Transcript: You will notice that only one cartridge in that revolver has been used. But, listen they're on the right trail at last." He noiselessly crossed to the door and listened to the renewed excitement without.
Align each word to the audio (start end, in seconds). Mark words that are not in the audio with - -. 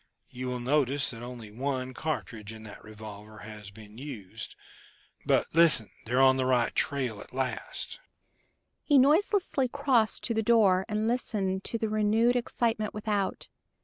You 0.29 0.47
will 0.47 0.59
notice 0.59 1.11
that 1.11 1.21
only 1.21 1.51
one 1.51 1.93
cartridge 1.93 2.51
in 2.51 2.63
that 2.63 2.83
revolver 2.83 3.37
has 3.45 3.69
been 3.69 3.99
used. 3.99 4.55
But, 5.27 5.45
listen 5.53 5.91
they're 6.07 6.19
on 6.19 6.37
the 6.37 6.45
right 6.45 6.73
trail 6.73 7.21
at 7.21 7.35
last." 7.35 7.99
He 8.81 8.97
noiselessly 8.97 9.67
crossed 9.67 10.23
to 10.23 10.33
the 10.33 10.41
door 10.41 10.87
and 10.89 11.07
listened 11.07 11.63
to 11.65 11.77
the 11.77 11.87
renewed 11.87 12.35
excitement 12.35 12.95
without. 12.95 13.47